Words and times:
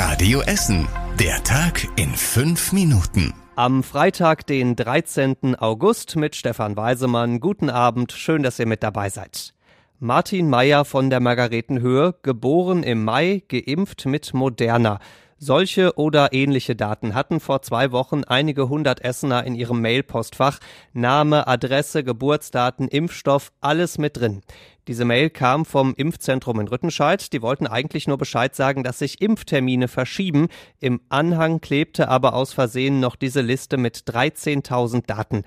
Radio 0.00 0.42
Essen. 0.42 0.86
Der 1.18 1.42
Tag 1.42 1.88
in 1.96 2.14
fünf 2.14 2.72
Minuten. 2.72 3.34
Am 3.56 3.82
Freitag, 3.82 4.46
den 4.46 4.76
13. 4.76 5.56
August 5.56 6.14
mit 6.14 6.36
Stefan 6.36 6.76
Weisemann. 6.76 7.40
Guten 7.40 7.68
Abend, 7.68 8.12
schön, 8.12 8.44
dass 8.44 8.60
ihr 8.60 8.66
mit 8.66 8.84
dabei 8.84 9.10
seid. 9.10 9.54
Martin 9.98 10.48
Meyer 10.48 10.84
von 10.84 11.10
der 11.10 11.18
Margaretenhöhe, 11.18 12.14
geboren 12.22 12.84
im 12.84 13.02
Mai, 13.02 13.42
geimpft 13.48 14.06
mit 14.06 14.34
Moderna. 14.34 15.00
Solche 15.36 15.96
oder 15.96 16.32
ähnliche 16.32 16.76
Daten 16.76 17.14
hatten 17.14 17.40
vor 17.40 17.62
zwei 17.62 17.90
Wochen 17.90 18.22
einige 18.22 18.68
hundert 18.68 19.04
Essener 19.04 19.44
in 19.44 19.56
ihrem 19.56 19.80
Mailpostfach. 19.80 20.60
Name, 20.92 21.48
Adresse, 21.48 22.04
Geburtsdaten, 22.04 22.86
Impfstoff, 22.86 23.50
alles 23.60 23.98
mit 23.98 24.16
drin. 24.16 24.42
Diese 24.88 25.04
Mail 25.04 25.28
kam 25.28 25.66
vom 25.66 25.92
Impfzentrum 25.94 26.60
in 26.60 26.68
Rüttenscheid. 26.68 27.34
Die 27.34 27.42
wollten 27.42 27.66
eigentlich 27.66 28.08
nur 28.08 28.16
Bescheid 28.16 28.56
sagen, 28.56 28.82
dass 28.84 28.98
sich 28.98 29.20
Impftermine 29.20 29.86
verschieben. 29.86 30.48
Im 30.80 31.02
Anhang 31.10 31.60
klebte 31.60 32.08
aber 32.08 32.32
aus 32.32 32.54
Versehen 32.54 32.98
noch 32.98 33.14
diese 33.14 33.42
Liste 33.42 33.76
mit 33.76 33.98
13.000 33.98 35.04
Daten. 35.06 35.44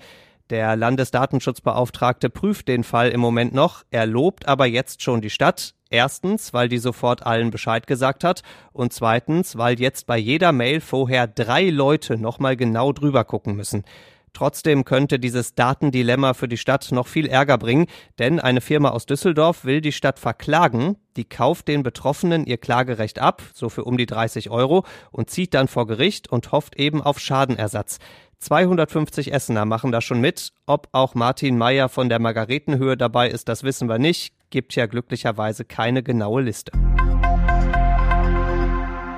Der 0.51 0.75
Landesdatenschutzbeauftragte 0.75 2.29
prüft 2.29 2.67
den 2.67 2.83
Fall 2.83 3.09
im 3.09 3.19
Moment 3.19 3.55
noch. 3.55 3.83
Er 3.89 4.05
lobt 4.05 4.47
aber 4.47 4.67
jetzt 4.67 5.01
schon 5.01 5.21
die 5.21 5.31
Stadt. 5.31 5.73
Erstens, 5.89 6.53
weil 6.53 6.69
die 6.69 6.77
sofort 6.77 7.25
allen 7.25 7.49
Bescheid 7.49 7.87
gesagt 7.87 8.23
hat 8.23 8.43
und 8.73 8.93
zweitens, 8.93 9.57
weil 9.57 9.79
jetzt 9.79 10.05
bei 10.05 10.19
jeder 10.19 10.51
Mail 10.51 10.81
vorher 10.81 11.25
drei 11.25 11.71
Leute 11.71 12.17
nochmal 12.17 12.55
genau 12.55 12.93
drüber 12.93 13.23
gucken 13.23 13.55
müssen. 13.55 13.85
Trotzdem 14.33 14.85
könnte 14.85 15.19
dieses 15.19 15.55
Datendilemma 15.55 16.33
für 16.33 16.47
die 16.47 16.57
Stadt 16.57 16.91
noch 16.91 17.07
viel 17.07 17.27
Ärger 17.27 17.57
bringen, 17.57 17.87
denn 18.19 18.39
eine 18.39 18.61
Firma 18.61 18.89
aus 18.89 19.05
Düsseldorf 19.05 19.65
will 19.65 19.81
die 19.81 19.91
Stadt 19.91 20.19
verklagen, 20.19 20.97
die 21.17 21.25
kauft 21.25 21.67
den 21.67 21.83
Betroffenen 21.83 22.45
ihr 22.45 22.57
Klagerecht 22.57 23.19
ab, 23.19 23.41
so 23.53 23.69
für 23.69 23.83
um 23.83 23.97
die 23.97 24.05
30 24.05 24.49
Euro, 24.49 24.85
und 25.11 25.29
zieht 25.29 25.53
dann 25.53 25.67
vor 25.67 25.87
Gericht 25.87 26.31
und 26.31 26.51
hofft 26.51 26.77
eben 26.77 27.01
auf 27.01 27.19
Schadenersatz. 27.19 27.99
250 28.39 29.33
Essener 29.33 29.65
machen 29.65 29.91
da 29.91 30.01
schon 30.01 30.19
mit. 30.19 30.51
Ob 30.65 30.87
auch 30.93 31.13
Martin 31.13 31.57
Meyer 31.57 31.89
von 31.89 32.09
der 32.09 32.19
Margaretenhöhe 32.19 32.97
dabei 32.97 33.29
ist, 33.29 33.49
das 33.49 33.63
wissen 33.63 33.87
wir 33.87 33.99
nicht 33.99 34.33
gibt 34.51 34.75
ja 34.75 34.85
glücklicherweise 34.85 35.65
keine 35.65 36.03
genaue 36.03 36.43
Liste. 36.43 36.73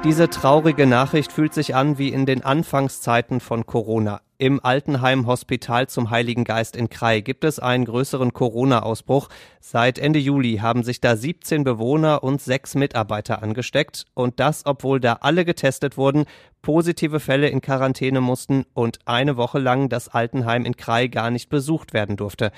Diese 0.05 0.29
traurige 0.29 0.85
Nachricht 0.85 1.31
fühlt 1.31 1.53
sich 1.53 1.75
an 1.75 1.97
wie 1.97 2.09
in 2.09 2.25
den 2.25 2.43
Anfangszeiten 2.43 3.39
von 3.39 3.65
Corona. 3.65 4.21
Im 4.39 4.59
Altenheim 4.65 5.27
Hospital 5.27 5.87
zum 5.87 6.09
Heiligen 6.09 6.43
Geist 6.43 6.75
in 6.75 6.89
Krai 6.89 7.21
gibt 7.21 7.43
es 7.43 7.59
einen 7.59 7.85
größeren 7.85 8.33
Corona-Ausbruch. 8.33 9.29
Seit 9.59 9.99
Ende 9.99 10.17
Juli 10.17 10.57
haben 10.57 10.83
sich 10.83 10.99
da 10.99 11.15
17 11.15 11.63
Bewohner 11.63 12.23
und 12.23 12.41
sechs 12.41 12.73
Mitarbeiter 12.73 13.43
angesteckt. 13.43 14.05
Und 14.15 14.39
das, 14.39 14.65
obwohl 14.65 14.99
da 14.99 15.19
alle 15.21 15.45
getestet 15.45 15.97
wurden, 15.97 16.25
positive 16.63 17.19
Fälle 17.19 17.49
in 17.49 17.61
Quarantäne 17.61 18.21
mussten 18.21 18.65
und 18.73 18.99
eine 19.05 19.37
Woche 19.37 19.59
lang 19.59 19.87
das 19.87 20.09
Altenheim 20.09 20.65
in 20.65 20.75
Krai 20.75 21.07
gar 21.07 21.29
nicht 21.29 21.49
besucht 21.49 21.93
werden 21.93 22.17
durfte. 22.17 22.51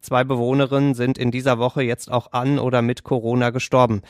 Zwei 0.00 0.24
Bewohnerinnen 0.24 0.94
sind 0.94 1.16
in 1.16 1.30
dieser 1.30 1.58
Woche 1.58 1.82
jetzt 1.82 2.12
auch 2.12 2.32
an 2.32 2.58
oder 2.58 2.82
mit 2.82 3.04
Corona 3.04 3.50
gestorben. 3.50 4.02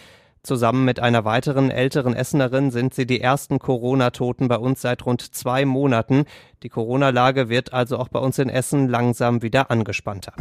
Zusammen 0.45 0.85
mit 0.85 0.99
einer 0.99 1.25
weiteren 1.25 1.71
älteren 1.71 2.17
Essenerin 2.17 2.73
sind 2.73 2.95
sie 2.95 3.07
die 3.07 3.21
ersten 3.21 3.61
Corona-Toten 3.61 4.49
bei 4.49 4.57
uns 4.57 4.81
seit 4.81 5.07
rund 5.07 5.23
zwei 5.23 5.65
Monaten. 5.65 6.25
Die 6.65 6.69
Corona-Lage 6.69 7.49
wird 7.49 7.73
also 7.73 7.97
auch 7.97 8.09
bei 8.09 8.19
uns 8.19 8.41
in 8.41 8.49
Essen 8.49 8.89
langsam 8.89 9.43
wieder 9.43 9.71
angespannter. 9.71 10.33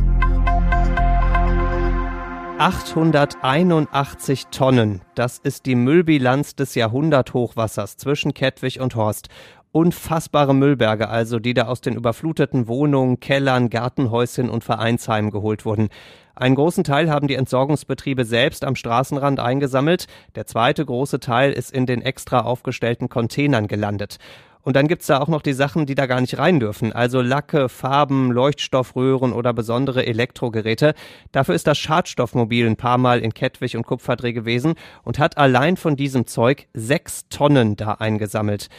881 2.58 4.48
Tonnen. 4.48 5.02
Das 5.14 5.38
ist 5.38 5.68
die 5.68 5.76
Müllbilanz 5.76 6.56
des 6.56 6.74
Jahrhunderthochwassers 6.74 7.98
zwischen 7.98 8.34
Kettwig 8.34 8.82
und 8.82 8.96
Horst 8.96 9.30
unfassbare 9.72 10.54
Müllberge 10.54 11.08
also, 11.10 11.40
die 11.40 11.54
da 11.54 11.68
aus 11.68 11.82
den 11.82 11.96
überfluteten 11.96 12.68
Wohnungen, 12.68 13.20
Kellern, 13.20 13.70
Gartenhäuschen 13.70 14.50
und 14.50 14.64
Vereinsheimen 14.64 15.32
geholt 15.32 15.66
wurden. 15.66 15.90
Einen 16.36 16.56
großen 16.56 16.84
Teil 16.84 17.10
haben 17.10 17.28
die 17.28 17.36
Entsorgungsbetriebe 17.36 18.26
selbst 18.26 18.64
am 18.64 18.76
Straßenrand 18.76 19.40
eingesammelt. 19.40 20.08
Der 20.36 20.48
zweite 20.48 20.86
große 20.86 21.20
Teil 21.20 21.52
ist 21.52 21.72
in 21.72 21.86
den 21.86 22.02
extra 22.02 22.42
aufgestellten 22.42 23.10
Containern 23.10 23.68
gelandet. 23.68 24.18
Und 24.64 24.76
dann 24.76 24.88
gibt's 24.88 25.08
da 25.08 25.20
auch 25.20 25.28
noch 25.28 25.42
die 25.42 25.54
Sachen, 25.54 25.86
die 25.86 25.96
da 25.96 26.06
gar 26.06 26.22
nicht 26.22 26.38
rein 26.38 26.60
dürfen. 26.60 26.94
Also 26.94 27.22
Lacke, 27.22 27.68
Farben, 27.68 28.32
Leuchtstoffröhren 28.32 29.34
oder 29.34 29.54
besondere 29.54 30.06
Elektrogeräte. 30.06 30.94
Dafür 31.32 31.56
ist 31.56 31.68
das 31.68 31.80
Schadstoffmobil 31.80 32.68
ein 32.68 32.78
paar 32.78 32.98
Mal 32.98 33.20
in 33.22 33.34
Kettwig 33.34 33.76
und 33.76 33.86
Kupferdreh 33.86 34.34
gewesen 34.34 34.76
und 35.04 35.20
hat 35.20 35.38
allein 35.38 35.78
von 35.78 35.96
diesem 35.96 36.28
Zeug 36.28 36.68
sechs 36.74 37.28
Tonnen 37.30 37.76
da 37.76 37.94
eingesammelt. 37.94 38.70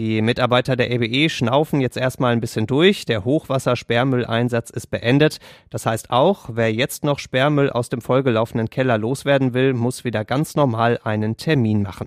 Die 0.00 0.22
Mitarbeiter 0.22 0.76
der 0.76 0.90
EBE 0.90 1.28
schnaufen 1.28 1.82
jetzt 1.82 1.98
erstmal 1.98 2.32
ein 2.32 2.40
bisschen 2.40 2.66
durch. 2.66 3.04
Der 3.04 3.22
Hochwassersperrmülleinsatz 3.26 4.70
ist 4.70 4.86
beendet. 4.86 5.40
Das 5.68 5.84
heißt 5.84 6.10
auch, 6.10 6.48
wer 6.54 6.72
jetzt 6.72 7.04
noch 7.04 7.18
Sperrmüll 7.18 7.68
aus 7.68 7.90
dem 7.90 8.00
vollgelaufenen 8.00 8.70
Keller 8.70 8.96
loswerden 8.96 9.52
will, 9.52 9.74
muss 9.74 10.02
wieder 10.02 10.24
ganz 10.24 10.54
normal 10.56 10.98
einen 11.04 11.36
Termin 11.36 11.82
machen. 11.82 12.06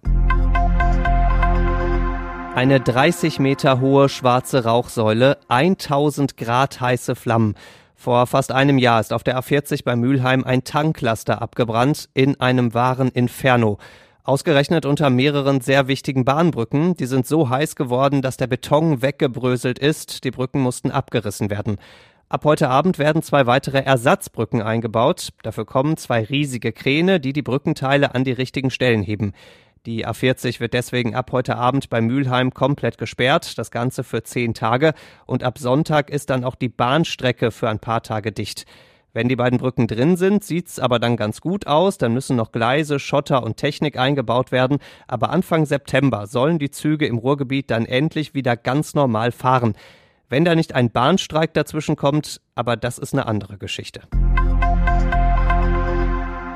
Eine 2.55 2.79
30 2.79 3.37
Meter 3.37 3.79
hohe 3.79 4.09
schwarze 4.09 4.63
Rauchsäule, 4.63 5.37
1000 5.47 6.35
Grad 6.35 6.81
heiße 6.81 7.13
Flammen. 7.13 7.53
Vor 7.93 8.25
fast 8.25 8.51
einem 8.51 8.79
Jahr 8.79 9.01
ist 9.01 9.13
auf 9.13 9.23
der 9.23 9.37
A40 9.37 9.83
bei 9.85 9.95
Mülheim 9.95 10.43
ein 10.43 10.63
Tanklaster 10.63 11.43
abgebrannt 11.43 12.09
in 12.15 12.39
einem 12.39 12.73
wahren 12.73 13.09
Inferno. 13.09 13.77
Ausgerechnet 14.25 14.85
unter 14.85 15.09
mehreren 15.09 15.59
sehr 15.59 15.89
wichtigen 15.89 16.23
Bahnbrücken. 16.23 16.95
Die 16.95 17.07
sind 17.07 17.27
so 17.27 17.49
heiß 17.49 17.75
geworden, 17.75 18.21
dass 18.21 18.37
der 18.37 18.47
Beton 18.47 19.01
weggebröselt 19.01 19.79
ist. 19.79 20.23
Die 20.23 20.31
Brücken 20.31 20.61
mussten 20.61 20.91
abgerissen 20.91 21.49
werden. 21.49 21.77
Ab 22.29 22.45
heute 22.45 22.69
Abend 22.69 22.99
werden 22.99 23.21
zwei 23.21 23.47
weitere 23.47 23.79
Ersatzbrücken 23.79 24.61
eingebaut. 24.61 25.29
Dafür 25.43 25.65
kommen 25.65 25.97
zwei 25.97 26.23
riesige 26.23 26.71
Kräne, 26.71 27.19
die 27.19 27.33
die 27.33 27.41
Brückenteile 27.41 28.15
an 28.15 28.23
die 28.23 28.31
richtigen 28.31 28.71
Stellen 28.71 29.03
heben. 29.03 29.33
Die 29.85 30.07
A40 30.07 30.61
wird 30.61 30.73
deswegen 30.73 31.15
ab 31.15 31.33
heute 31.33 31.57
Abend 31.57 31.89
bei 31.89 31.99
Mülheim 31.99 32.53
komplett 32.53 32.97
gesperrt, 32.97 33.57
das 33.57 33.71
Ganze 33.71 34.05
für 34.05 34.23
zehn 34.23 34.53
Tage. 34.53 34.93
Und 35.25 35.43
ab 35.43 35.57
Sonntag 35.57 36.09
ist 36.09 36.29
dann 36.29 36.45
auch 36.45 36.55
die 36.55 36.69
Bahnstrecke 36.69 37.51
für 37.51 37.67
ein 37.67 37.79
paar 37.79 38.01
Tage 38.01 38.31
dicht. 38.31 38.65
Wenn 39.15 39.29
die 39.29 39.35
beiden 39.35 39.59
Brücken 39.59 39.85
drin 39.85 40.17
sind, 40.17 40.43
sieht's 40.43 40.79
aber 40.79 40.97
dann 40.97 41.17
ganz 41.17 41.39
gut 41.39 41.67
aus. 41.67 41.99
Dann 41.99 42.13
müssen 42.13 42.35
noch 42.35 42.51
Gleise, 42.51 42.97
Schotter 42.97 43.43
und 43.43 43.57
Technik 43.57 43.95
eingebaut 43.95 44.51
werden. 44.51 44.79
Aber 45.07 45.29
Anfang 45.29 45.67
September 45.67 46.25
sollen 46.25 46.57
die 46.57 46.71
Züge 46.71 47.05
im 47.05 47.19
Ruhrgebiet 47.19 47.69
dann 47.69 47.85
endlich 47.85 48.33
wieder 48.33 48.57
ganz 48.57 48.95
normal 48.95 49.31
fahren. 49.31 49.75
Wenn 50.29 50.45
da 50.45 50.55
nicht 50.55 50.73
ein 50.73 50.89
Bahnstreik 50.89 51.53
dazwischen 51.53 51.95
kommt, 51.95 52.41
aber 52.55 52.75
das 52.75 52.97
ist 52.97 53.13
eine 53.13 53.27
andere 53.27 53.59
Geschichte. 53.59 54.01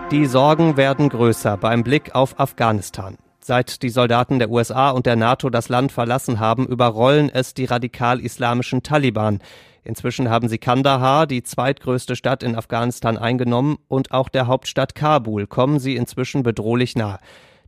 Die 0.09 0.25
Sorgen 0.25 0.77
werden 0.77 1.09
größer 1.09 1.57
beim 1.57 1.83
Blick 1.83 2.15
auf 2.15 2.39
Afghanistan. 2.39 3.17
Seit 3.39 3.83
die 3.83 3.89
Soldaten 3.89 4.39
der 4.39 4.49
USA 4.49 4.89
und 4.89 5.05
der 5.05 5.15
NATO 5.15 5.51
das 5.51 5.69
Land 5.69 5.91
verlassen 5.91 6.39
haben, 6.39 6.65
überrollen 6.65 7.29
es 7.29 7.53
die 7.53 7.65
radikal-islamischen 7.65 8.81
Taliban. 8.81 9.41
Inzwischen 9.87 10.29
haben 10.29 10.49
sie 10.49 10.57
Kandahar, 10.57 11.27
die 11.27 11.43
zweitgrößte 11.43 12.17
Stadt 12.17 12.43
in 12.43 12.57
Afghanistan, 12.57 13.17
eingenommen 13.17 13.77
und 13.87 14.11
auch 14.11 14.27
der 14.27 14.45
Hauptstadt 14.45 14.95
Kabul 14.95 15.47
kommen 15.47 15.79
sie 15.79 15.95
inzwischen 15.95 16.43
bedrohlich 16.43 16.97
nah. 16.97 17.19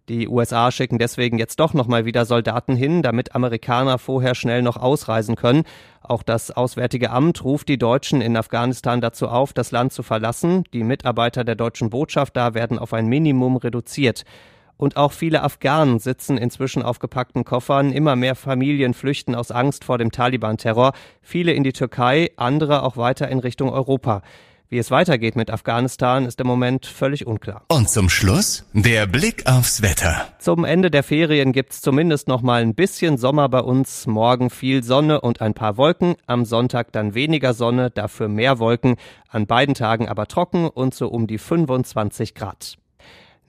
Die 0.09 0.27
USA 0.27 0.69
schicken 0.69 0.97
deswegen 0.97 1.37
jetzt 1.37 1.61
doch 1.61 1.73
nochmal 1.73 2.03
wieder 2.03 2.25
Soldaten 2.25 2.75
hin, 2.75 3.03
damit 3.03 3.35
Amerikaner 3.35 3.99
vorher 3.99 4.35
schnell 4.35 4.61
noch 4.61 4.75
ausreisen 4.75 5.37
können. 5.37 5.63
Auch 6.01 6.21
das 6.21 6.51
Auswärtige 6.51 7.11
Amt 7.11 7.45
ruft 7.45 7.69
die 7.69 7.77
Deutschen 7.77 8.19
in 8.19 8.35
Afghanistan 8.35 8.99
dazu 8.99 9.29
auf, 9.29 9.53
das 9.53 9.71
Land 9.71 9.93
zu 9.93 10.03
verlassen. 10.03 10.65
Die 10.73 10.83
Mitarbeiter 10.83 11.45
der 11.45 11.55
deutschen 11.55 11.89
Botschaft 11.89 12.35
da 12.35 12.53
werden 12.53 12.79
auf 12.79 12.91
ein 12.91 13.07
Minimum 13.07 13.55
reduziert. 13.55 14.25
Und 14.79 14.95
auch 14.95 15.11
viele 15.11 15.43
Afghanen 15.43 15.99
sitzen 15.99 16.37
inzwischen 16.37 16.83
auf 16.83 16.99
gepackten 16.99 17.43
Koffern. 17.43 17.91
Immer 17.91 18.15
mehr 18.15 18.33
Familien 18.33 18.93
flüchten 18.93 19.35
aus 19.35 19.51
Angst 19.51 19.83
vor 19.83 19.97
dem 19.97 20.09
Taliban-Terror. 20.09 20.93
Viele 21.21 21.51
in 21.51 21.65
die 21.65 21.73
Türkei, 21.73 22.31
andere 22.37 22.83
auch 22.83 22.95
weiter 22.95 23.27
in 23.27 23.39
Richtung 23.39 23.73
Europa. 23.73 24.21
Wie 24.69 24.77
es 24.77 24.89
weitergeht 24.89 25.35
mit 25.35 25.51
Afghanistan, 25.51 26.25
ist 26.25 26.39
im 26.39 26.47
Moment 26.47 26.85
völlig 26.85 27.27
unklar. 27.27 27.63
Und 27.67 27.89
zum 27.89 28.07
Schluss 28.07 28.63
der 28.71 29.05
Blick 29.05 29.47
aufs 29.47 29.81
Wetter. 29.81 30.29
Zum 30.39 30.63
Ende 30.63 30.89
der 30.89 31.03
Ferien 31.03 31.51
gibt's 31.51 31.81
zumindest 31.81 32.29
noch 32.29 32.41
mal 32.41 32.61
ein 32.61 32.73
bisschen 32.73 33.17
Sommer 33.17 33.49
bei 33.49 33.59
uns. 33.59 34.07
Morgen 34.07 34.49
viel 34.49 34.81
Sonne 34.83 35.19
und 35.19 35.41
ein 35.41 35.55
paar 35.55 35.75
Wolken. 35.75 36.15
Am 36.25 36.45
Sonntag 36.45 36.93
dann 36.93 37.15
weniger 37.15 37.53
Sonne, 37.53 37.89
dafür 37.89 38.29
mehr 38.29 38.59
Wolken. 38.59 38.95
An 39.27 39.45
beiden 39.45 39.75
Tagen 39.75 40.07
aber 40.07 40.27
trocken 40.27 40.69
und 40.69 40.95
so 40.95 41.09
um 41.09 41.27
die 41.27 41.37
25 41.37 42.33
Grad. 42.33 42.78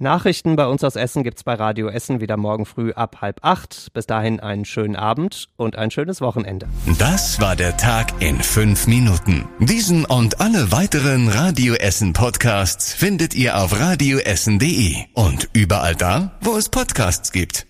Nachrichten 0.01 0.57
bei 0.57 0.67
uns 0.67 0.83
aus 0.83 0.97
Essen 0.97 1.23
gibt's 1.23 1.45
bei 1.45 1.55
Radio 1.55 1.89
Essen 1.89 2.21
wieder 2.21 2.39
morgen 2.39 2.65
früh 2.65 2.93
ab 2.93 3.21
halb 3.21 3.41
acht. 3.43 3.89
Bis 3.93 4.07
dahin 4.07 4.41
einen 4.41 4.65
schönen 4.65 4.97
Abend 4.97 5.51
und 5.57 5.77
ein 5.77 5.91
schönes 5.91 6.23
Wochenende. 6.23 6.67
Das 6.99 7.41
war 7.41 7.55
der 7.55 7.77
Tag 7.77 8.23
in 8.23 8.41
fünf 8.41 8.87
Minuten. 8.87 9.47
Diesen 9.59 10.07
und 10.07 10.41
alle 10.41 10.73
weiteren 10.73 11.29
Radio 11.29 11.75
Essen 11.75 12.15
Podcasts 12.15 12.95
findet 12.95 13.35
ihr 13.35 13.59
auf 13.59 13.79
radioessen.de 13.79 14.97
und 15.15 15.51
überall 15.53 15.95
da, 15.95 16.33
wo 16.41 16.57
es 16.57 16.71
Podcasts 16.71 17.31
gibt. 17.31 17.70